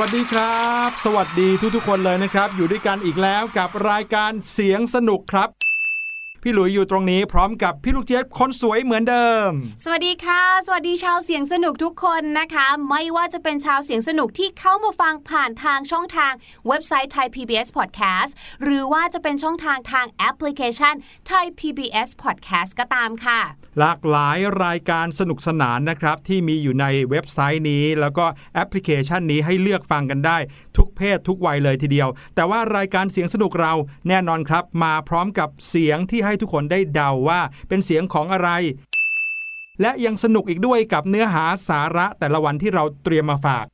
[0.00, 5.48] วัสดีครับ สวัสดีทุกๆคนเลยนะครับ อยู่ด้วยกันอีกแล้วกับรายการเสียงสนุกครับ
[6.42, 9.50] พี่หลุยอยู่ตรงนี้พร้อมกับพี่ลูกเจี๊ยบคนสวยเหมือนเดิม
[9.84, 16.32] สวัสดีค่ะ สวัสดีชาวเสียงสนุกทุกคนนะคะ ไม่ว่าจะเป็นชาวเสียงสนุกที่เข้ามาฟังผ่านทางช่องทาง
[16.68, 18.30] เว็บไซต์ Thai PBS Podcast
[18.62, 20.94] หรือว่าจะเป็นช่องทางทางแอปพลิเคชัน
[21.30, 23.40] Thai PBS Podcast ก็ตามค่ะ
[23.78, 28.24] หลากหลายรายการสนุกสนานนะครับ ที่มีอยู่ในเว็บไซต์นี้ แล้วก็
[28.54, 30.38] แอปพลิเคชันนี้ให้เลือกฟังกันได้
[30.76, 33.72] ทุกเพศทุกวัยเลยทีเดียว แต่ว่ารายการเสียงสนุกเรา
[34.08, 38.50] แน่นอนครับ มาพร้อมกับเสียงที่ให้ทุกคนได้เดาว่า เป็นเสียงของอะไร
[39.80, 43.66] และยังสนุกอีกด้วยกับเนื้อหาสาระแต่ละวันที่เราเตรียมมาฝาก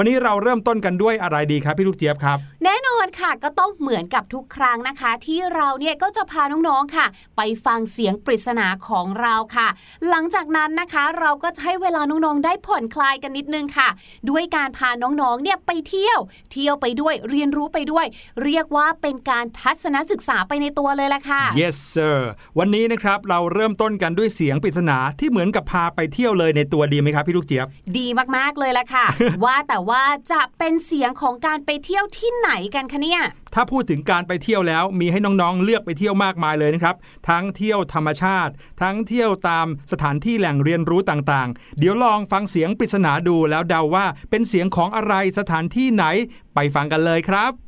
[0.00, 7.06] วันนี้เราเริ่มต้นกันด้วยอะไรดีครับพี่ลูกเจี๊ยบครับ แน่นอนค่ะก็ต้องเหมือนกับทุกครั้งนะคะ ที่เราเนี่ยก็จะพาน้องๆค่ะ
[7.36, 9.68] ไปฟังเสียงปริศนาของเราค่ะ
[10.08, 13.88] หลังจากนั้นนะคะเราก็จะให้เวลาน้องๆได้ผ่อนคลายกันนิดนึงค่ะ
[14.30, 16.18] ด้วยการพาน้องๆเนี่ยไปเที่ยว
[16.52, 18.06] เที่ยวไปด้วยเรียนรู้ไปด้วย
[18.44, 22.18] เรียกว่าเป็นการทัศนศึกษาไปในตัวเลยละค่ะ yes sir
[22.58, 27.66] วันนี้นะครับเราเริ่มต้นกันด้วยเสียงปริศนาที่เหมือนกับพาไปเที่ยวเลยในตัวดีไหมครับพี่ลูกเจี๊ยบ
[27.98, 28.06] ดี
[28.36, 29.06] มากๆเลยละค่ะ
[29.44, 33.22] ว่าแต่ว่าจะเป็นเสียงของการไปเที่ยวที่ไหนกันคะเนี่ย
[33.54, 36.96] ถ้าพูดถึงการไปเที่ยวแล้วมีให้น้องๆ เลือกไปเที่ยวมากมายเลยนะครับ
[37.28, 38.52] ทั้งเที่ยวธรรมชาติ
[38.82, 46.04] ทั้งเที่ยวตามสถานที่แหล่งเรียนรู้ต่างๆ เดี๋ยวลองฟังเสียงปริศนาดูแล้วเดาว่าเป็นเสียงของอะไรสถานที่ไหน
[46.54, 47.67] ไปฟังกันเลยครับ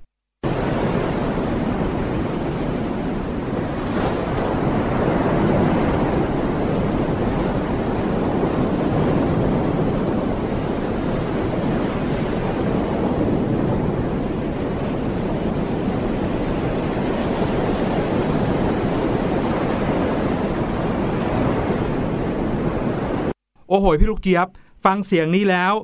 [23.71, 24.49] โอ้โหพี่ลูกเจี๊ยบ
[24.85, 25.75] ฟังเสียงนี้แล้ว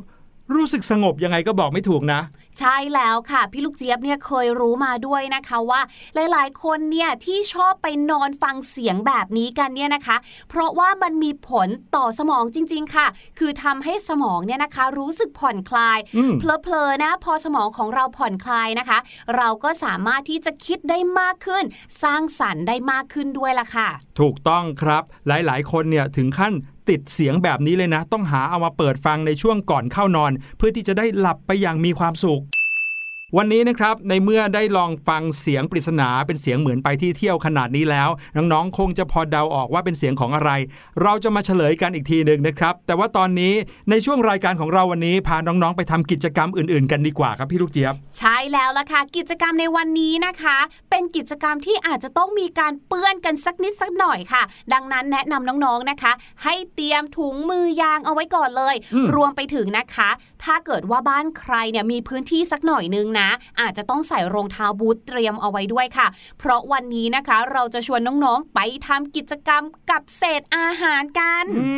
[0.54, 2.20] รู้สึกสงบยังไงก็บอกไม่ถูกนะ
[2.58, 5.80] ใช่แล้วค่ะ พี่ลูกเจี๊ยบเนี่ยเคยรู้มาด้วยนะคะว่า
[6.14, 10.16] หลายๆ คนเนี่ยที่ชอบไปนอนฟังเสียงแบบนี้กันเนี่ยนะคะ
[10.48, 13.06] เพราะว่ามันมีผลต่อสมองจริง ๆ ค่ะ
[13.38, 18.98] คือทำให้สมองเนี่ยนะคะ รู้สึกผ่อนคลายอืมเพลอๆนะ พอสมองของเราผ่อนคลายนะคะ
[19.36, 21.64] เราก็สามารถที่จะคิดได้มากขึ้น
[22.02, 23.88] สร้างสรรค์ได้มากขึ้นด้วยล่ะค่ะ
[24.20, 26.54] ถูกต้องครับหลายๆ คนเนี่ยถึงขั้น
[26.90, 32.42] ติดเสียงแบบนี้เลยนะ ต้องหาเอามาเปิดฟังในช่วงก่อนเข้านอน เพื่อที่จะได้หลับไปอย่างมีความสุข
[33.38, 40.50] วันนี้นะครับในเมื่อได้ลองฟังเสียงปริศนาเป็นเสียงเหมือนไปที่เที่ยวขนาดนี้แล้วน้องๆคงจะพอเดาออกว่าเป็นเสียงของอะไร
[41.02, 43.54] เราจะมาเฉลยกันอีกทีหนึ่งนะครับ แต่ว่าตอนนี้
[43.90, 50.56] ในช่วงรายการของเราวันนี้พาน้องๆไปทำกิจกรรมอื่นๆ กันดีกว่าครับพี่ลูกเจี๊ยบ ใช่แล้วล่ะค่ะกิจกรรมในวันนี้นะคะ
[50.90, 54.42] เป็นกิจกรรมที่อาจจะต้องมีการเปื้อนกันสักนิดสักหน่อยค่ะ
[54.72, 56.12] ดังนั้นแนะนำน้องๆนะคะ
[56.44, 60.08] ให้เตรียมถุงมือยางเอาไว้ก่อนเลยอืมรวมไปถึงนะคะ
[60.46, 63.28] ถ้าเกิดว่าบ้านใครเนี่ยมีพื้นที่สักหน่อยนึงนะ
[63.60, 66.06] อาจจะต้องใส่รองเท้าบูทเตรียมเอาไว้ด้วยค่ะ
[66.38, 71.70] เพราะวันนี้นะคะ เราจะชวนน้องๆไปทำกิจกรรมกับเศษอาหารกันอื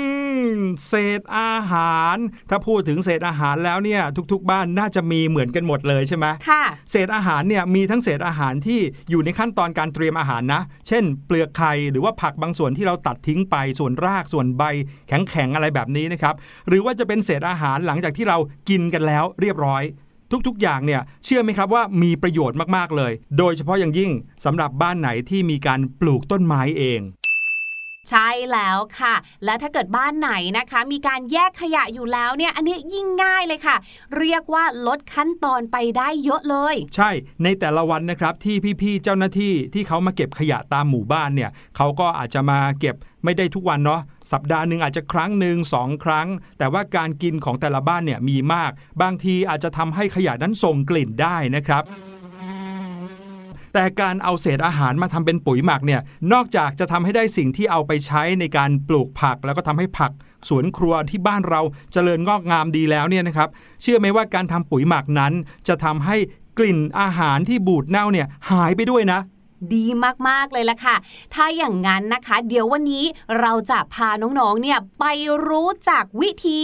[0.53, 0.55] ม
[0.89, 2.17] เศษอาหาร
[2.51, 8.81] ถ้าพูดถึงเศษอาหารแล้วเนี่ยทุก ๆ บ้านน่าจะมีเหมือนกันหมดเลยใช่ไหมค่ะ เศษอาหารเนี่ยมีทั้งเศษอาหารที่
[9.11, 14.63] อยู่ในขั้นตอนการเตรียมอาหารนะ เช่น เปลือกไข่หรือว่าผักบางส่วนที่เราตัดทิ้งไปส่วนรากส่วนใบ
[15.09, 16.35] แข็งๆอะไรแบบนี้นะครับ
[16.69, 18.39] หรือว่าจะเป็นเศษอาหารหลังจากที่เรา
[18.69, 19.83] กินกันแล้วเรียบร้อย
[20.47, 24.11] ทุกๆ อย่างเนี่ยเชื่อไหมครับว่ามีประโยชน์มากๆเลย โดยเฉพาะอย่างยิ่ง
[24.45, 27.01] สำหรับบ้านไหนที่มีการปลูกต้นไม้เอง
[28.11, 33.77] ใช่แล้วค่ะ และถ้าเกิดบ้านไหนนะคะ มีการแยกขยะอยู่แล้วเนี่ย อันนี้ยิ่งง่ายเลยค่ะ
[34.19, 37.11] เรียกว่าลดขั้นตอนไปได้เยอะเลย ใช่
[37.43, 44.01] ในแต่ละวันนะครับที่พี่ๆเจ้าหน้าที่ที่เขามาเก็บขยะตามหมู่บ้านเนี่ยเขาก็อาจจะมาเก็บ ไม่ได้ทุกวันเนาะ
[44.33, 48.71] สัปดาห์หนึ่งอาจจะครั้งหนึ่งสองครั้ง แต่ว่าการกินของแต่ละบ้านเนี่ยมีมาก
[49.03, 51.85] บางทีอาจจะทำให้ขยะนั้นส่งกลิ่นได้นะครับ
[53.75, 56.01] แต่การเอาเศษอาหารมาทำเป็นปุ๋ยหมักเนี่ย
[56.33, 60.13] นอกจากจะทำให้ได้สิ่งที่เอาไปใช้ในการปลูกผัก แล้วก็ทำให้ผัก
[60.49, 61.61] สวนครัวที่บ้านเรา
[61.93, 63.49] เจริญงอกงามดีแล้วเนี่ยนะครับ
[63.83, 65.33] เชื่อไหมว่าการทำปุ๋ยหมักนั้น
[65.69, 66.17] จะทำให้
[66.59, 69.21] กลิ่นอาหารที่บูดเน่าเนี่ยหายไปด้วยนะ
[69.75, 69.87] ดี
[70.29, 70.97] มากๆเลยล่ะค่ะ
[71.35, 73.05] ถ้าอย่างนั้นนะคะ เดี๋ยววันนี้
[73.41, 75.05] เราจะพาน้องๆ เนี่ยไป
[75.49, 76.61] รู้จักวิธี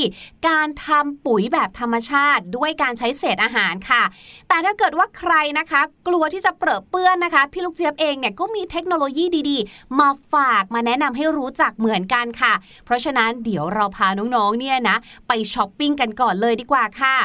[0.48, 4.02] การทำปุ๋ยแบบธรรมชาติ ด้วยการใช้เศษอาหารค่ะ
[4.48, 12.52] แต่ถ้าเกิดว่าใครนะคะ กลัวที่จะเปรอะเปื้อนนะคะ พี่ลูกเจี๊ยบเองเนี่ยก็มีเทคโนโลยีดีๆ มาฝากมาแนะนำให้รู้จักเหมือนกันค่ะ
[12.84, 14.96] เพราะฉะนั้นเดี๋ยวเราพาน้องๆ เนี่ยนะ
[15.28, 17.16] ไปช้อปปิ้งกันก่อนเลยดีกว่าค่ะ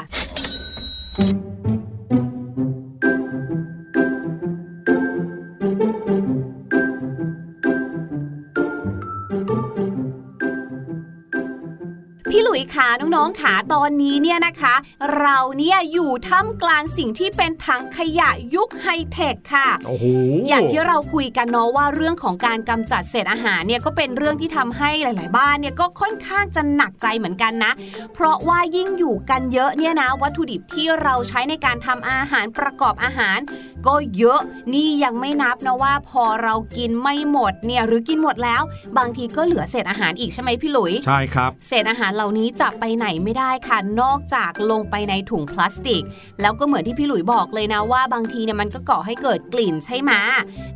[12.30, 14.76] พี่หลุยคะน้องๆขาตอนนี้เนี่ยนะคะ
[15.20, 20.06] เราเนี่ยอยู่ท่ามกลางสิ่งที่เป็นถังขยะยุคไฮเทคค่ะโอ้โห
[20.48, 27.72] อย่างที่เราคุยกันเนาะว่าเรื่องของการกำจัดเศษอาหารเนี่ยก็เป็นเรื่องที่ทำให้หลาย ๆ บ้านเนี่ยก็ค่อนข้างจะหนักใจเหมือนกันนะ
[28.14, 33.40] เพราะว่ายิ่งอยู่กันเยอะเนี่ยนะ วัตถุดิบที่เราใช้ในการทำอาหารประกอบอาหาร
[33.88, 34.40] ก็เยอะ
[34.74, 38.62] นี่ยังไม่นับนะว่าพอเรากินไม่หมดเนี่ยหรือกินหมดแล้ว
[38.98, 46.04] บางทีก็เหลือเศษอาหารอีกใช่ไหมพี่หลุยใช่ครับเศษอาหารเหล่านี้จะไปไหนไม่ได้ค่ะ นอกจากลงไปในถุงพลาสติก
[46.42, 50.12] แล้วก็เหมือนที่พี่หลุยบอกเลยนะว่าบางทีเนี่ยมันก็ก่อให้เกิดกลิ่นใช่ไหม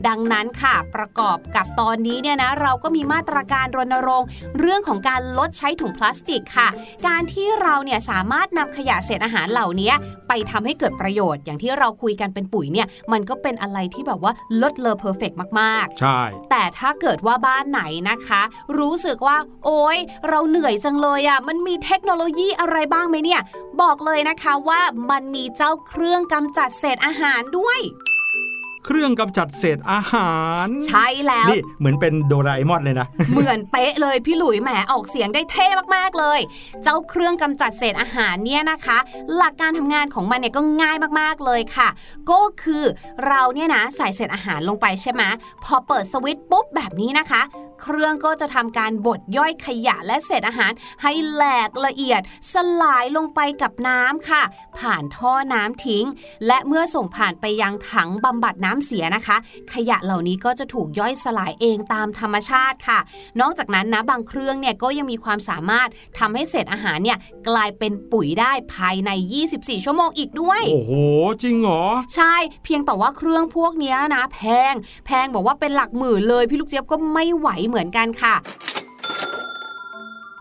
[0.08, 4.28] ดังนั้นค่ะประกอบกับตอนนี้เนี่ยนะเราก็มีมาตรการรณรงค์
[4.60, 6.70] เรื่องของการลดใช้ถุงพลาสติกค่ะ
[7.08, 9.92] การที่เราเนี่ยสามารถนำขยะเศษอาหารเหล่านี้
[10.28, 16.20] ไปทำให้เกิดประโยชน์ อย่างที่เราคุยกันเป็นปุ๋ยเนี่ยมันก็เป็นอะไรที่แบบว่าลดเลอเพอร์เฟกมากๆ ใช่
[16.52, 18.42] แต่ถ้าเกิดว่าบ้านไหนนะคะ
[18.78, 19.98] รู้สึกว่า โอ๊ย
[20.30, 23.42] เราเหนื่อยจังเลยอะ่ะมันมีเทคโนโลยีอะไรบ้างไหมเนี่ย
[23.82, 27.82] บอกเลยนะคะว่ามันมีเจ้าเครื่องกำจัดเศษอาหารด้วย
[28.88, 30.34] เครื่องกำจัดเศษอาหา
[30.66, 36.40] ร ใช่แล้ว นี่เหมือนเป็นโดราเอมอนเลยนะ เหมือนเป๊ะเลยพี่หลุยแหมออกเสียงได้เท่มากๆเลย
[36.84, 38.98] เจ้าเครื่องกำจัดเศษอาหารเนี่ยนะคะ
[39.36, 41.90] หลักการทำงานของมันเนี่ยก็ง่ายมากๆเลยค่ะ
[42.32, 42.84] ก็คือ
[43.28, 45.24] เราเนี่ยนะใส่เศษอาหารลงไปใช่ไหม
[45.64, 47.42] พอเปิดสวิตช์ปุ๊บแบบนี้นะคะ
[47.84, 50.72] เครื่องก็จะทำการบดย่อยขยะและเศษอาหาร
[51.02, 52.22] ให้แหลกละเอียด
[52.54, 54.44] สลายลงไปกับน้ำค่ะ
[54.80, 56.06] ผ่านท่อน้ำทิ้ง
[56.48, 59.38] และเมื่อส่งผ่านไปยังถังบำบัดน้ำเสียนะคะ
[59.74, 63.00] ขยะเหล่านี้ก็จะถูกย่อยสลายเองตามธรรมชาติค่ะ
[63.42, 67.18] นอกจากนั้นนะบางเครื่องเนี่ยก็ยังมีความสามารถทำให้เศษอาหารเนี่ย
[67.50, 69.10] กลายเป็นปุ๋ยได้ภายใน
[69.48, 70.94] 24 ชั่วโมงอีกด้วย โอ้โห
[71.44, 71.84] จริงเหรอ
[72.16, 74.74] ใช่ เพียงแต่ว่าเครื่องพวกเนี้ยนะ แพง
[75.06, 78.36] แพงบอกว่าเป็นหลักหมื่นเลย พี่ลูกเจี๊ยบก็ไม่ไหวเหมือนกันค่ะ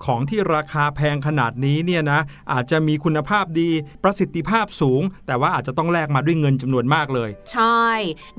[0.05, 2.21] ของที่ราคาแพงขนาดนี้เนี่ยนะ
[2.53, 3.71] อาจจะมีคุณภาพดี
[4.05, 7.87] ประสิทธิภาพสูง แต่ว่าอาจจะต้องแลกมาด้วยเงินจำนวนมากเลย ใช่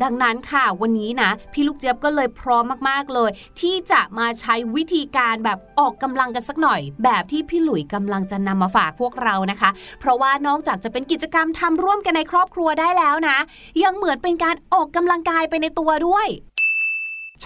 [0.03, 3.29] ดังนั้นค่ะ วันนี้นะ พี่ลูกเจี๊ยบก็เลยพร้อมมากๆเลย
[3.61, 9.69] ที่จะมาใช้วิธีการแบบออกกำลังกันสักหน่อย แบบที่พี่หลุยกำลังจะนำมาฝากพวกเรานะคะ
[9.99, 13.37] เพราะว่านอกจากจะเป็นกิจกรรมทำร่วมกันในครอบครัวได้แล้วนะ
[13.83, 16.29] ยังเหมือนเป็นการออกกำลังกายไปในตัวด้วย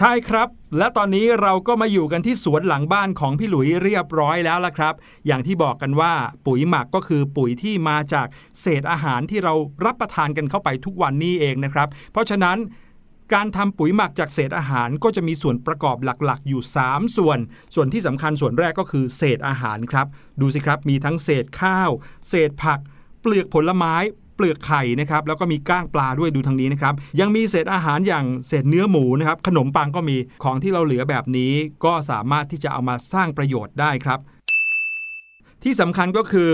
[0.00, 4.94] ช่ครับ และตอนนี้เราก็มาอยู่กันที่สวนหลังบ้านของพี่หลุยเรียบร้อยแล้วละครับ
[5.26, 6.12] อย่างที่บอกกันว่า
[6.46, 8.26] ปุ๋ยหมักก็คือปุ๋ยที่มาจาก
[8.60, 12.58] เศษอาหารที่เรารับประทานกันเข้าไปทุกวันนี้เองนะครับ เพราะฉะนั้น
[13.34, 17.38] การทำปุ๋ยหมักจากเศษอาหารก็จะมีส่วนประกอบหลักๆ อยู่ 3 ส่วน
[17.74, 20.06] ส่วนที่สำคัญส่วนแรกก็คือเศษอาหารครับ
[20.40, 21.90] ดูสิครับมีทั้งเศษข้าว
[22.28, 22.80] เศษผัก
[23.20, 23.94] เปลือกผลไม้
[24.38, 31.52] เปลือกไข่นะครับแล้วก็มีก้างปลาด้วยดูทางนี้นะครับยังมีเศษอาหารอย่างเศษเนื้อหมูนะครับขนมปังก็มีของที่เราเหลือแบบนี้
[31.84, 34.18] ก็สามารถที่จะเอามาสร้างประโยชน์ได้ครับ
[35.62, 36.50] ที่สำคัญก็คือ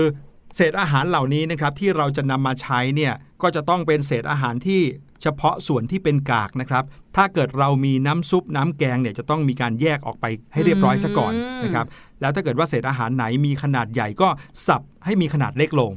[0.55, 4.81] เศษอาหารเหล่านี้นะครับที่เราจะนำมาใช้เนี่ยก็จะต้องเป็นเศษอาหารที่
[5.21, 6.83] เฉพาะส่วนที่เป็นกากนะครับ
[7.15, 11.85] ถ้าเกิดเรามีน้ำซุปน้ำแกงเนี่ยจะต้องมีการแยกออกไปให้เรียบร้อยซะก่อนนะครับ
[12.21, 14.29] แล้วถ้าเกิดว่าเศษอาหารไหนมีขนาดใหญ่ก็
[14.67, 15.91] สับให้มีขนาดเล็กลง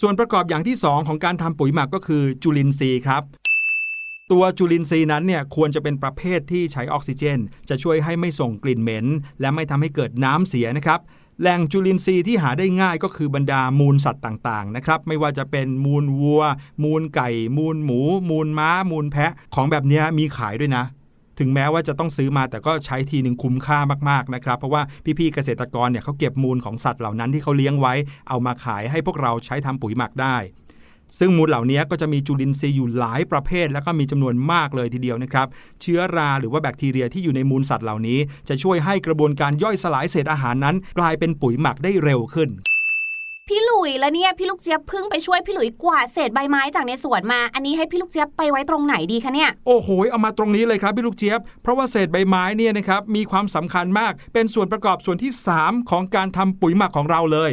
[0.00, 3.22] ส่วนประกอบอย่างที่ 2 ของการทำปุ๋ยหมักก็คือจุลินทรีย์ครับ
[4.32, 7.38] ตัวจุลินทรีย์นั้นเนี่ยควรจะเป็นประเภทที่ใช้ออกซิเจน
[7.68, 9.06] จะช่วยให้ไม่ส่งกลิ่นเหม็น
[9.40, 11.00] และไม่ทำให้เกิดน้ำเสียนะครับ
[11.40, 16.42] แหล่งจุลินทรีย์ที่หาได้ง่ายก็คือบรรดามูลสัตว์ต่างๆนะครับไม่ว่าจะเป็นมูลวัว
[16.84, 18.00] มูลไก่ มูลหมู
[18.30, 20.84] มูลม้า มูลแพะ ของแบบนี้มีขายด้วยนะ
[21.38, 23.78] ถึงแม้ว่าจะต้องซื้อมาแต่ก็ใช้ทีหนึ่งคุ้มค่า
[24.10, 24.82] มากๆนะครับเพราะว่า
[25.18, 27.94] พี่ๆเกษตรกรเนี่ยเขาเก็บมูลของสัตว์เหล่านั้นที่เขาเลี้ยงไว้
[28.28, 30.36] เอามาขายให้พวกเราใช้ทำปุ๋ยหมักได้
[31.18, 35.46] ซึ่งมูลเหล่านี้ก็จะมีจุลินทรีย์อยู่หลายประเภท แล้วก็มีจำนวนมากเลยทีเดียวนะครับ
[35.80, 42.50] เชื้อราหรือว่าแบคทีเรียที่อยู่ในมูลสัตว์เหล่านี้ จะช่วยให้กระบวนการย่อยสลายเศษอาหารนั้น กลายเป็นปุ๋ยหมักได้เร็วขึ้น
[43.50, 57.50] พี่หลุยแล้วเนี่ยพี่ลูกเจี๊ยบเพิ่งไปช่วยพี่หลุยกวาดเศษใบไม้จากในสวนมา อันนี้ให้พี่ลูกเจี๊ยบไปไว้ตรงไหนดีคะเนี่ยโอ้โหเอามาตรงนี้เลยครับพี่ลูกเจี๊ยบเพราะว่าเศษใบไม้เนี่ยนะครับมีความสำคัญมากเป็นส่วนประกอบส่วนที่ 3 ของการทำปุ๋ยหมักของเราเลย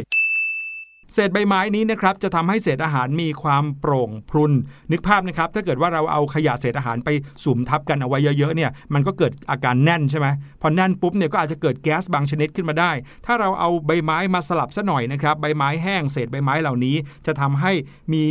[1.12, 4.52] เศษใบไม้นี้นะครับจะทำให้เศษอาหารมีความโปร่งพรุน
[4.92, 7.08] นึกภาพนะครับ ถ้าเกิดว่าเราเอาขยะเศษอาหารไป
[7.44, 10.26] สุมทับกันเอาไว้เยอะๆเนี่ยมันก็เกิดอาการแน่นใช่ไหม
[10.60, 12.90] พอแน่นปุ๊บเนี่ยก็อาจจะเกิดแก๊สบางชนิดขึ้นมาได้
[13.26, 16.96] ถ้าเราเอาใบไม้มาสลับซะหน่อยนะครับใบไม้แห้งเศษใบไม้เหล่านี้
[17.26, 17.72] จะทำให้
[18.12, 18.24] มี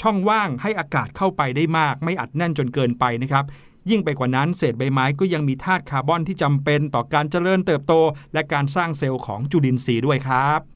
[0.00, 3.44] ช่องว่างให้อากาศเข้าไปได้มาก ไม่อัดแน่นจนเกินไปนะครับ
[3.90, 7.92] ยิ่งไปกว่านั้นเศษใบไม้ก็ยังมีธาตุคาร์บอนที่จำเป็นต่อการเจริญเติบโต
[8.34, 10.75] และการสร้างเซลล์ของจุลินทรีย์ด้วยครับ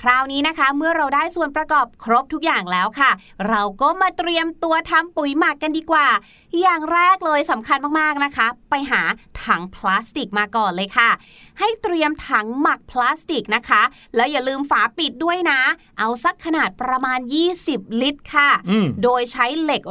[0.00, 3.10] คราวนี้นะคะ เมื่อเราได้ส่วนประกอบครบทุกอย่างแล้วค่ะ
[3.48, 6.06] เราก็มาเตรียมตัวทำปุ๋ยหมักกันดีกว่า
[6.60, 9.02] อย่างแรกเลยสำคัญมากๆนะคะ ไปหา
[9.44, 11.10] ถังพลาสติกมาก่อนเลยค่ะ
[11.58, 13.82] ให้เตรียมถังหมักพลาสติกนะคะ
[14.16, 15.60] แล้วอย่าลืมฝาปิดด้วยนะ
[15.98, 17.18] เอาสักขนาดประมาณ
[17.60, 19.82] 20 ลิตรค่ะอืมโดยใช้เหล็ก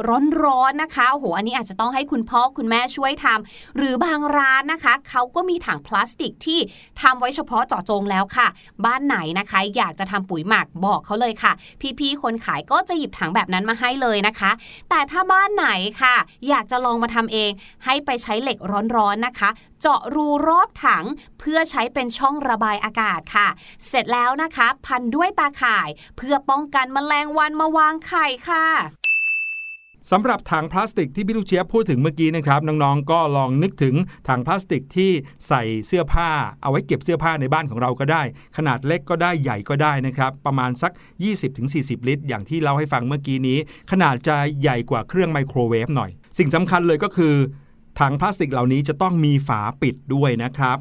[0.43, 6.59] ร้อนๆนะคะโอ้โหอันนี้อาจจะต้องให้คุณพ่อคุณแม่ช่วยทำหรือบางร้านนะคะ เขาก็มีถังพลาสติกที่
[7.01, 8.47] ทำไว้เฉพาะเจาะจงแล้วค่ะ
[8.85, 11.51] บ้านไหนนะคะ อยากจะทำปุ๋ยหมักบอกเขาเลยค่ะ
[11.99, 14.51] พี่ๆคนขายก็จะหยิบถังแบบนั้นมาให้เลยนะคะ
[14.89, 15.67] แต่ถ้าบ้านไหน
[16.01, 16.15] ค่ะ
[16.50, 17.51] อยากจะลองมาทำเอง
[17.86, 18.58] ให้ไปใช้เหล็ก
[18.96, 19.50] ร้อนๆนะคะ
[19.82, 21.06] เจาะรูรอบถัง
[21.39, 23.48] เพื่อใช้เป็นช่องระบายอากาศค่ะ
[23.88, 28.68] เสร็จแล้วนะคะ พันด้วยตาข่าย เพื่อป้องกันแมลงวันมาวางไข่ค่ะ
[30.12, 33.96] สำหรับถังพลาสติกที่พี่ลูกเชียบพูดถึงเมื่อกี้นะครับน้องๆก็ลองนึกถึง
[34.27, 35.12] ถังพลาสติกที่
[35.48, 36.30] ใส่เสื้อผ้า
[36.62, 38.24] เอาไว้เก็บเสื้อผ้าในบ้านของเราก็ได้
[38.58, 40.92] ขนาดเล็กก็ได้ใหญ่ก็ได้นะครับ ประมาณสัก
[41.50, 43.58] 20-40 ลิตร อย่างที่เล่าให้ฟังเมื่อกี้นี้
[43.92, 47.36] ขนาดจะใหญ่กว่าเครื่องไมโครเวฟหน่อย สิ่งสำคัญเลยก็คือ
[48.00, 50.77] ถังพลาสติกเหล่านี้จะต้องมีฝาปิดด้วยนะครับ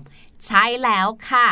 [0.46, 1.46] ใช่แล้วค่ะ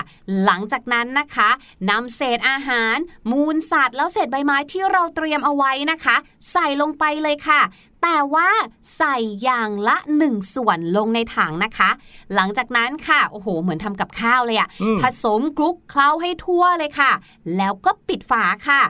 [0.44, 1.50] หลังจากนั้นนะคะ
[1.90, 2.96] นำเศษอาหาร
[3.30, 6.16] มูลสัตว์แล้วเศษใบไม้ที่เราเตรียมเอาไว้นะคะ
[6.52, 7.61] ใส่ลงไปเลยค่ะ
[8.06, 8.50] แต่ว่า
[8.96, 11.90] ใส่อย่างละหนึ่งส่วนลงในถังนะคะ
[12.34, 17.12] หลังจากนั้นค่ะ โอ้โห เหมือนทำกับข้าวเลยอะอืมผสมคลุกเคล้าให้ทั่วเลยค่ะ
[17.56, 18.82] แล้วก็ปิดฝาค่ะ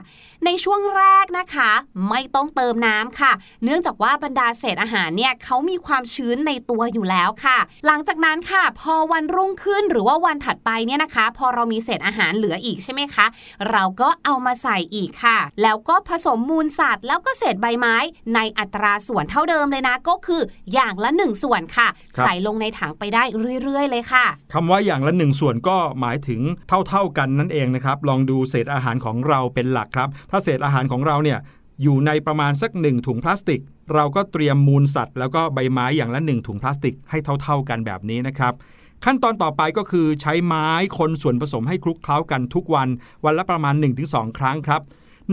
[0.45, 1.71] ในช่วงแรกนะคะ
[2.09, 3.31] ไม่ต้องเติมน้ำค่ะ
[3.63, 13.25] เนื่องจากว่าบรรดาเศษอาหารเนี่ยเขามีความชื้นในตัวอยู่แล้วค่ะ หลังจากนั้นค่ะ พอวันรุ่งขึ้นหรือว่าวันถัดไปเนี่ยนะคะ พอเรามีเศษอาหารเหลืออีกใช่ไหมคะ
[13.71, 17.95] เราก็เอามาใส่อีกค่ะ แล้วก็ผสมมูลสัตว์ แล้วก็เศษใบไม้
[18.35, 20.41] ในอัตราส่วนเท่าเดิมเลยนะ ก็คือ
[20.73, 23.23] อย่างละหนึ่งส่วนค่ะครับใส่ลงในถังไปได้
[23.63, 26.41] เรื่อยๆ เลยค่ะคำว่าอย่างละหนึ่งส่วนก็หมายถึง
[26.89, 31.39] เท่าๆกันนั่นเองนะครับ ลองดูเศษอาหารของเราเป็นหลักครับ ถ้าเศษอาหารของเราเนี่ย
[31.83, 33.61] อยู่ในประมาณสักหนึ่งถุงพลาสติก
[33.93, 38.53] เราก็เตรียมมูลสัตว์ แล้วก็ใบไม้อย่างละหนึ่งถุงพลาสติกให้เท่า ๆกันแบบนี้นะครับ
[39.05, 42.87] ขั้นตอนต่อไปก็คือใช้ไม้คนส่วนผสมให้คลุกเคล้ากันทุกวัน
[43.25, 44.81] วันละประมาณ 1-2 ครั้งครับ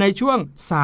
[0.01, 0.39] ในช่วง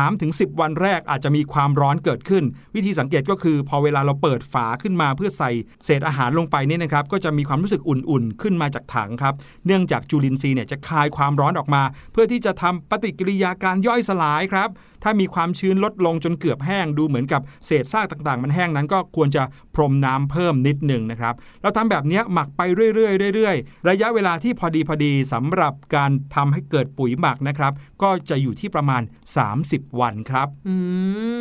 [0.08, 5.50] 3-10 วันแรกอาจจะมีความร้อนเกิดขึ้น วิธีสังเกตก็คือ พอเวลาเราเปิดฝาขึ้นมาเพื่อใส่
[5.84, 9.34] เศษอาหารลงไปเนี่ยนะครับก็จะมีความรู้สึกอุ่นๆ ขึ้นมาจากถังครับ
[9.66, 14.68] เนื่องจากจุลินทรีย์เนี่ยจะคายความร้อนออกมา เพื่อที่จะทำปฏิกิริยาการย่อยสลายครับ
[15.02, 19.42] ถ้ามีความชื้นลดลงจนเกือบแห้งดูเหมือนกับเศษซากต่างๆ มันแห้งนั้นก็ควรจะ
[19.74, 22.60] พรมน้ำเพิ่มนิดหนึ่งนะครับเราทำแบบเนี้ยหมักไป
[22.94, 29.02] เรื่อยๆเรื่อยๆ ระยะเวลาที่พอดีพอดีสำหรับการทำให้เกิดปุ๋ยหมักนะครับ ก็จะอยู่ที่ประมาณ
[29.50, 30.76] 30 วันครับอื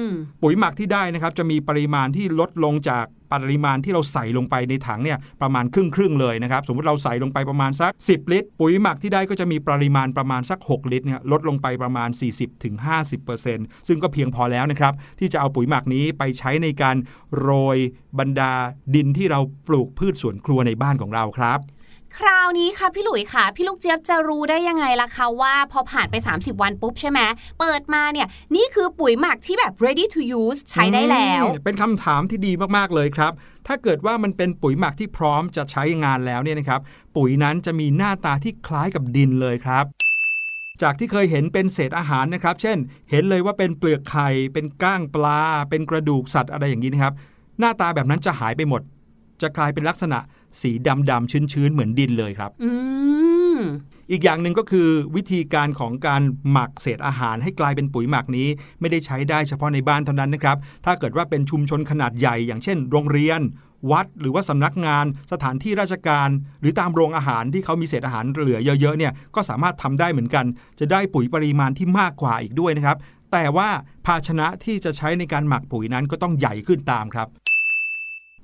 [0.06, 0.08] ม
[0.42, 12.10] ปุ๋ยหมักที่ได้นะครับจะมีปริมาณที่ลดลงจาก ปริมาณที่เราใส่ลงไปในถังเนี่ยประมาณครึ่งครึ่งเลยนะครับ สมมติเราใส่ลงไปประมาณสัก 10 ลิตร ปุ๋ยหมักที่ได้ก็จะมีปริมาณประมาณสัก 6 ลิตรเนี่ยลดลงไปประมาณ
[12.78, 16.96] 40-50%ซึ่งก็เพียงพอแล้วนะครับ ที่จะเอาปุ๋ยหมักนี้ไปใช้ในการ
[17.40, 17.78] โรย
[18.20, 18.54] บรรดา
[18.96, 21.60] ดินที่เราปลูกพืชสวนครัวในบ้านของเราครับ
[22.20, 27.20] คราวนี้ค่ะพี่หลุยค่ะ พี่ลูกเจี๊ยบจะรู้ได้ยังไงล่ะคะว่าพอผ่านไป 30 วันปุ๊บใช่ไหม
[27.60, 33.32] เปิดมาเนี่ยนี่คือปุ๋ยหมักที่แบบ ready to use ใช้ได้แล้ว เป็นคำถามที่ดีมากๆเลยครับ
[33.68, 36.82] ถ้าเกิดว่ามันเป็นปุ๋ยหมักที่พร้อมจะใช้งานแล้วเนี่ยนะครับ
[37.16, 39.86] ปุ๋ยนั้นจะมีหน้าตาที่คล้ายกับดินเลยครับ
[40.82, 42.78] จากที่เคยเห็นเป็นเศษอาหารนะครับ เช่น
[43.10, 47.14] เห็นเลยว่าเป็นเปลือกไข่ เป็นก้างปลา เป็นกระดูกสัตว์อะไรอย่างนี้นะครับ
[47.60, 48.82] หน้าตาแบบนั้นจะหายไปหมด
[49.42, 50.20] จะกลายเป็นลักษณะ
[50.62, 50.72] สี
[51.10, 52.72] ดำๆชื้นๆ เหมือนดินเลยครับอื
[53.58, 53.60] ม
[54.12, 58.48] อีกอย่างหนึ่งก็คือวิธีการของการหมักเศษอาหารให้กลายเป็นปุ๋ยหมักนี้
[58.80, 63.42] ไม่ได้ใช้ได้เฉพาะในบ้านเท่านั้นนะครับ ถ้าเกิดว่าเป็นชุมชนขนาดใหญ่ อย่างเช่น โรงเรียน
[63.92, 66.30] วัด หรือว่าสำนักงาน สถานที่ราชการ
[66.62, 70.46] หรือตามโรงอาหารที่เขามีเศษอาหารเหลือเยอะๆเนี่ยก็สามารถทำได้เหมือนกัน
[70.80, 72.98] จะได้ปุ๋ยปริมาณที่มากกว่าอีกด้วยนะครับ
[73.32, 73.70] แต่ว่า
[74.06, 77.28] ภาชนะที่จะใช้ในการหมักปุ๋ยนั้นก็ต้องใหญ่ขึ้นตามครับ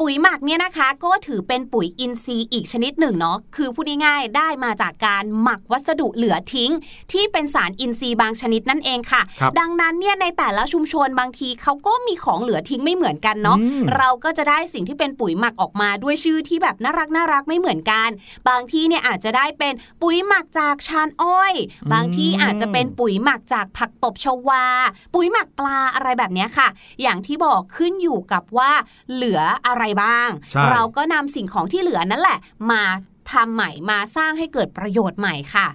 [0.05, 6.71] ปุ๋ยหมักเนี่ยนะคะ ก็ถือเป็นปุ๋ยอินทรีย์อีกชนิดหนึ่งเนาะคือพูดง่ายๆได้มาจากการหมักวัสดุเหลือทิ้ง
[7.11, 18.09] ที่เป็นสารอินทรีย์บางชนิดนั่นเองค่ะครับดังนั้นเนี่ยในแต่ละชุมชนบางทีเขาก็มีของเหลือทิ้งไม่เหมือนกันเนาะอืมเราก็จะได้สิ่งที่เป็นปุ๋ยหมักออกมาด้วยชื่อที่แบบน่ารักน่ารักไม่เหมือนกัน
[18.49, 21.53] บางที่เนี่ยอาจจะได้เป็นปุ๋ยหมักจากชานอ้อย
[21.93, 24.65] บางที่อาจจะเป็นปุ๋ยหมักจากผักตบชวา
[25.13, 26.67] ปุ๋ยหมักปลาอะไรแบบเนี้ยค่ะ
[27.01, 28.71] อย่างที่บอกขึ้นอยู่กับว่า
[29.13, 32.37] เหลืออะไรบ้างใช่เราก็นำสิ่งของที่เหลือนั่นแหละ
[32.71, 32.83] มา
[33.31, 35.67] ทำใหม่มาสร้างให้เกิดประโยชน์ใหม่ค่ะ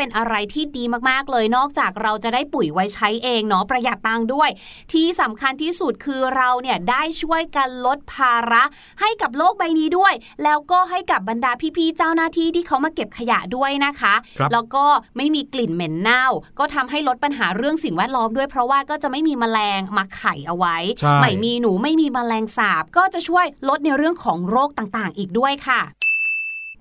[0.00, 4.50] เป็นอะไรที่ดีมากๆเลย นอกจากเราจะได้ปุ๋ยไว้ใช้เองเนาะประหยัดตังค์ด้วย
[4.92, 8.62] ที่สำคัญที่สุดคือเราเนี่ยได้ช่วยกันลดภาระ
[9.00, 14.84] ให้กับโลกใบนี้ด้วย แล้วก็ให้กับบรรดาพี่ๆเจ้าหน้าที่ที่เขามาเก็บขยะด้วยนะคะครับแล้วก็
[15.16, 16.26] ไม่มีกลิ่นเหม็นเน่า
[16.58, 25.82] ก็ทำให้ลดปัญหาเรื่องสิ่งแวดล้อมด้วย เพราะว่าก็จะไม่มีแมลงมาไข่เอาไว้ใช่ไม่มีหนูไม่มีแมลงสาบ ก็จะช่วยลดในเรื่องของโรคต่างๆ อีกด้วยค่ะ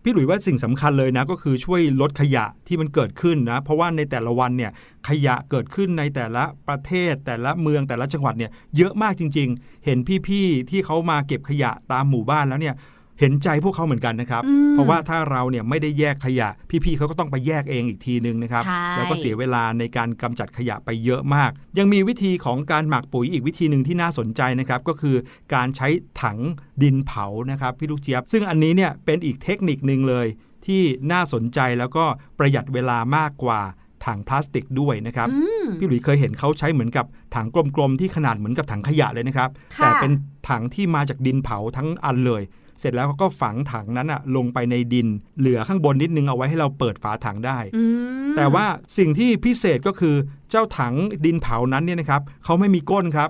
[0.03, 4.71] พี่หลุยว่าสิ่งสำคัญเลยนะก็คือช่วยลดขยะที่มันเกิดขึ้นนะ เพราะว่าในแต่ละวันเนี่ย
[5.09, 12.75] ขยะเกิดขึ้นในแต่ละประเทศ แต่ละเมืองแต่ละจังหวัดเนี่ยเยอะมากจริง ๆ เห็นพี่ๆที่เขามาเก็บขยะตามหมู่บ้านแล้วเนี่ย
[13.19, 16.49] เห็นใจพวกเขาเหมือนกันนะครับอืมเพราะว่าถ้าเราเนี่ยไม่ได้แยกขยะ
[16.85, 25.15] พี่ๆเขาก็ต้องไปแยกเองอีกทีนึงนะครับใช่แล้วก็เสียเวลาในการกำจัดขยะไปเยอะมาก ยังมีวิธีของการหมักปุ๋ยอีกวิธีหนึ่งที่น่าสนใจนะครับก็คือ
[25.53, 25.87] การใช้
[26.21, 26.37] ถัง
[26.83, 30.27] ดินเผานะครับพี่ลูกเจี๊ยบ ซึ่งอันนี้เนี่ยเป็นอีกเทคนิคหนึ่งเลย
[30.65, 32.05] ที่น่าสนใจแล้วก็
[32.39, 33.59] ประหยัดเวลามากกว่า
[34.05, 37.05] ถังพลาสติกด้วยนะครับอืมพี่หลุยเคยเห็นเขาใช้เหมือนกับ
[37.35, 40.11] ถังกลมๆ ที่ขนาดเหมือนกับถังขยะเลยนะครับค่ะแต่เป็น
[40.49, 42.43] ถังที่มาจากดินเผาทั้งอันเลย
[42.79, 45.07] เสร็จแล้วเขาก็ฝังถังนั้นอะลงไปในดิน
[45.39, 47.83] เหลือข้างบนนิดนึงเอาไว้ให้เราเปิดฝาถังได้อื
[48.31, 48.65] มแต่ว่า
[48.97, 50.15] สิ่งที่พิเศษก็คือ
[50.49, 50.93] เจ้าถัง
[51.25, 53.29] ดินเผานั้นเนี่ยนะครับเขาไม่มีก้นครับ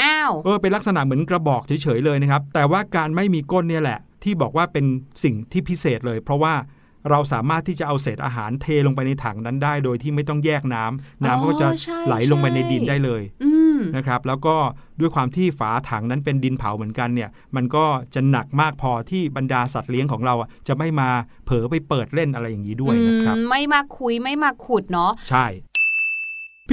[0.00, 4.84] อ้าวเออเป็นลักษณะเหมือนกระบอกเฉยๆเลยนะครับ แต่ว่าการไม่มีก้นเนี่ยแหละ ที่บอกว่าเป็น
[5.24, 6.54] สิ่งที่พิเศษเลย เพราะว่า
[7.10, 14.56] เราสามารถที่จะเอาเศษอาหารเทลงไปในถังนั้นได้ โดยที่ไม่ต้องแยกน้ำน้ำก็จะอ๋อใช่ไหลลงไปในดินใช่ได้เลยอืมนะครับแล้วก็
[15.00, 17.84] ด้วยความที่ฝาถังนั้นเป็นดินเผาเหมือนกันเนี่ย มันก็
[18.14, 21.10] จะหนักมากพอที่บรรดาสัตว์เลี้ยงของเราอะจะไม่มา
[21.44, 25.46] เผลอไปเปิดเล่นอะไรอย่างนี้ด้วยนะครับอืมไม่มาคุยไม่มาขุดเนาะใช่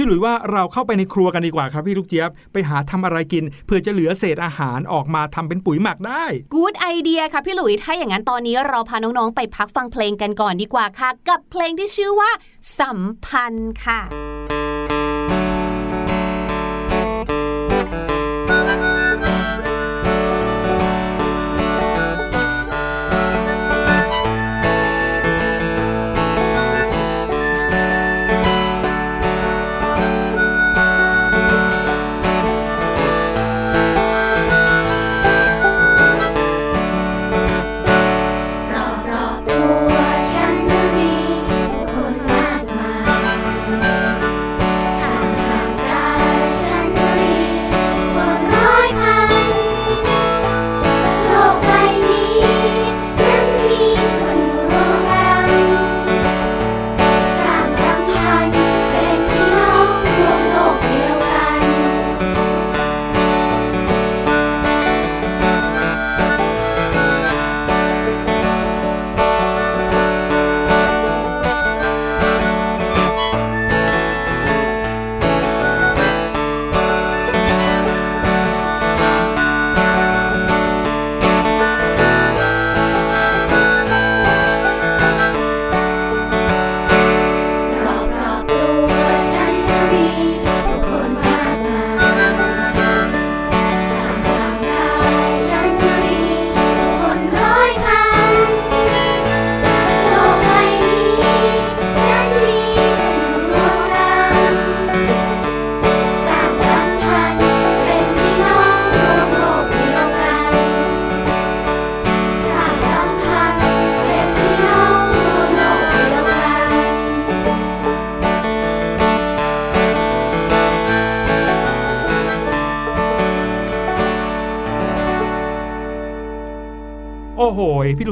[0.00, 12.30] พี่หลุยว่าเราเข้าไปในครัวกันดีกว่าครับพี่ลูกเจี๊ยบไปหาทำอะไรกินเพื่อจะเหลือเศษอาหารออกมาทำเป็นปุ๋ยหมักได้กูดไอเดียค่ะพี่หลุยถ้าอย่างนั้นตอนนี้เราพาน้องๆไปพักฟังเพลงกันก่อนดีกว่าค่ะ กับเพลงที่ชื่อว่า
[12.78, 14.27] สัมพันธ์ค่ะ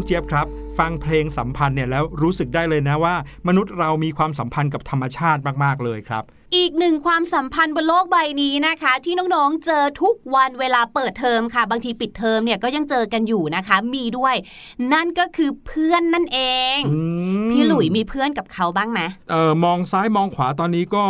[0.07, 0.47] เจี๊ยบครับ
[0.79, 3.15] ฟังเพลงสัมพันธ์เนี่ยแล้วรู้สึกได้เลยนะว่า
[3.49, 6.25] มนุษย์เรามีความสัมพันธ์กับธรรมชาติมากๆเลยครับ
[6.57, 14.35] อีกหนึ่งความสัมพันธ์บนโลกใบนี้นะคะ ที่น้องๆ เจอทุกวันเวลาเปิดเทอมค่ะ บางทีปิดเทอมเนี่ยก็ยังเจอกันอยู่นะคะ มีด้วย
[14.93, 16.41] นั่นก็คือเพื่อนนั่นเอ
[16.77, 16.99] งอื
[17.47, 21.05] มพี่หลุยมีเพื่อนกับเขาบ้างไหมเอ่อมองซ้ายมองขวาตอนนี้ก็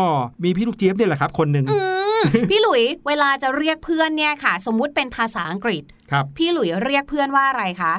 [0.45, 1.79] มีพี่ลูกเจี๊ยบเนี่ยแหละครับ คนหนึ่งอื
[2.19, 7.95] มพี่หลุยเวลาจะเรียกเพื่อนเนี่ยค่ะ สมมุติเป็นภาษาอังกฤษครับพี่หลุยเรียกเพื่อนว่าอะไรคะ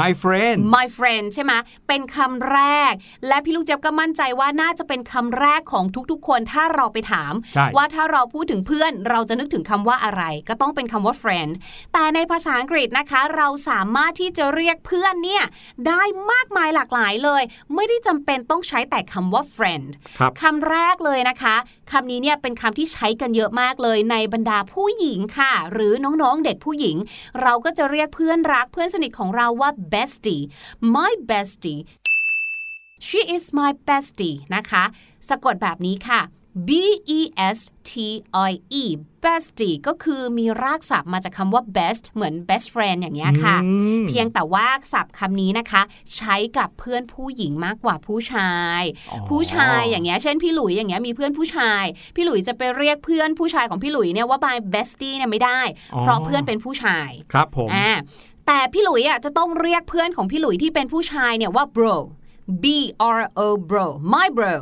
[0.00, 1.52] my friend my friend ใช่ไหม
[1.88, 2.92] เป็นคำแรก
[3.28, 11.52] และพี่ลูกเจี๊ยบก็มั่นใจว่าน่าจะเป็นคำแรกของทุกๆ คนถ้าเราไปถามใช่ว่าถ้าเราพูดถึงเพื่อนเราจะนึกถึงคำว่าอะไร ก็ต้องเป็นคำว่า friend
[11.92, 15.44] แต่ในภาษาอังกฤษนะคะ เราสามารถที่จะเรียกเพื่อนเนี่ย
[15.88, 17.42] ได้มากมายหลากหลายเลย
[17.74, 21.56] ไม่ได้จำเป็นต้องใช้แต่คำว่า friend ครับคำแรกเลยนะคะ
[21.90, 26.96] คำนี้เนี่ยเป็นคำที่ใช้กันเยอะมากเลยในบรรดาผู้หญิงค่ะ หรือน้องๆเด็กผู้หญิง
[27.42, 30.42] เราก็จะเรียกเพื่อนรักเพื่อนสนิทของเราว่า bestie
[30.94, 31.80] my bestie
[33.06, 34.84] she is my bestie นะคะ
[35.28, 36.20] สะกดแบบนี้ค่ะ
[36.66, 36.70] B
[37.18, 37.20] E
[37.56, 37.58] S
[37.90, 37.92] T
[38.50, 38.84] I E
[39.22, 45.82] bestie ก็คือมีรากศัพท์มาจากคำว่า best เหมือน best friend อย่างเงี้ยค่ะอืมเพียงแต่ว่าศัพท์คำนี้นะคะ
[46.16, 51.84] ใช้กับเพื่อนผู้หญิงมากกว่าผู้ชายอ๋อผู้ชายอย่างเงี้ยเช่นพี่หลุยอย่างเงี้ยมีเพื่อนผู้ชาย
[52.16, 55.60] พี่หลุยจะไปเรียกเพื่อนผู้ชายของพี่หลุยเนี่ยว่า my bestie เนี่ยไม่ได้
[56.00, 57.90] เพราะเพื่อนเป็นผู้ชาย ครับผมอ่า
[58.46, 61.96] แต่พี่หลุยอะจะต้องเรียกเพื่อนของพี่หลุยที่เป็นผู้ชายเนี่ยว่า bro
[62.62, 62.64] b
[63.16, 64.54] r o bro my bro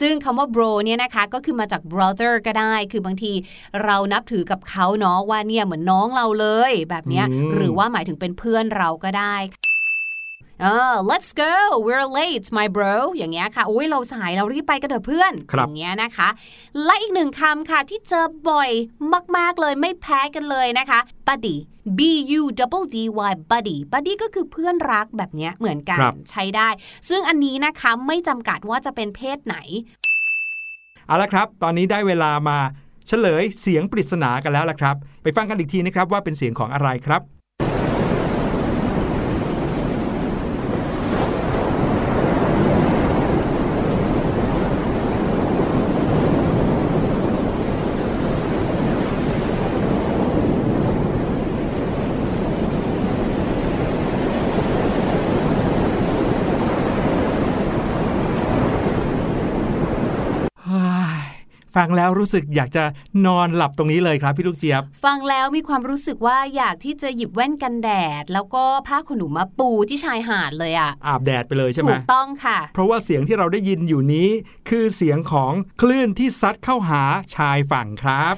[0.00, 3.32] ซึ่งคำว่า bro เนี่ยนะคะก็คือมาจาก brother ก็ได้ คือบางที
[3.84, 9.36] เรานับถือกับเขาเนาะว่าเนี่ยเหมือนน้องเราเลยแบบเนี้ยอืมหรือว่าหมายถึงเป็นเพื่อนเราก็ได้
[10.60, 11.54] เออ let's go
[11.86, 16.28] we're late my bro อย่างเงี้ยค่ะโอ้ยเราสายเรารีบไปกันเถอะเพื่อนครับอย่างเงี้ยนะคะ
[16.84, 18.70] และอีกหนึ่งคำค่ะที่เจอบ่อย
[19.36, 21.56] มาก ๆ เลยไม่แพ้กันเลยนะคะ buddy
[21.98, 22.00] b
[22.38, 22.96] u double d
[23.30, 26.68] y buddy buddy ก็คือเพื่อนรักแบบเนี้ยเหมือนกันครับใช้ได้
[27.08, 29.56] ซึ่งอันนี้นะคะไม่จำกัดว่าจะเป็นเพศไหน
[31.06, 32.58] เอาละครับ ตอนนี้ได้เวลามา
[33.08, 37.22] เฉลยเสียงปริศนากันแล้วละครับ ไปฟังกันอีกทีนะครับว่าเป็นเสียงของอะไรครับ
[61.76, 62.84] ฟังแล้วรู้สึกอยากจะ
[63.26, 67.90] นอนหลับตรงนี้เลยครับพี่ลูกเจี๊ยบ ฟังแล้วมีความรู้สึกว่าอยากที่จะหยิบแว่นกันแด
[68.22, 74.28] ด แล้วก็ผ้าขนหนูมาปูที่ชายหาดเลยอะ่ะอาบแดดไปเลยใช่ไหถูมกต้องค่ะ เพราะว่าเสียงที่เราได้ยินอยู่นี้
[74.68, 77.02] คือเสียงของคลื่นที่ซัดเข้าหา
[77.36, 78.36] ชายฝั่งครับ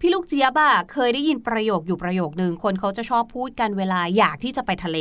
[0.00, 4.98] พี่ลูกเจี๊ยบอะเคยได้ยินประโยคอยู่ประโยคนึงคนเขาจะชอบพูดกันเวลาอยากที่จะไปทะเล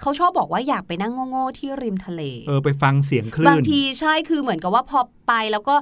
[0.00, 5.74] เขาชอบบอกว่าอยากไปนั่งโง่ๆที่ริมทะเล เออไปฟังเสียงคลื่น บางทีใช่คือเหมือนกับว่าพอไปแล้วก็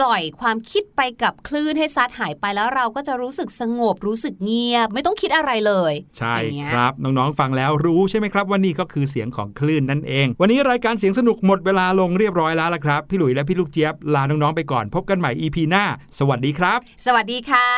[0.00, 15.84] ปล่อยความคิดไปกับคลื่นให้ซัดหายไปแล้วเราก็จะรู้สึกสงบรู้สึกเงียบ ไม่ต้องคิดอะไรเลย ใช่อย่างเงี้ยครับ น้องๆฟังแล้วรู้ใช่ไหมครับว่านี่ก็คือเสียงของคลื่นนั่นเอง วันนี้รายการเสียงสนุกหมดเวลาลงเรียบร้อยแล้วละครับ พี่หลุยและพี่ลูกเจี๊ยบลาน้องๆไปก่อนพบกันใหม่ EP หน้า
[16.18, 17.68] สวัสดีครับ สวัสดีค่ะ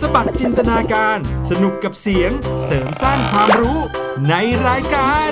[0.00, 1.18] สบัดจินตนาการ
[1.50, 2.30] สนุกกับเสียง
[2.64, 3.78] เสริมสร้างความรู้
[4.28, 4.34] ใน
[4.66, 5.30] รายการ